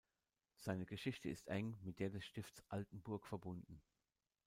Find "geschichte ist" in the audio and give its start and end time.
0.87-1.47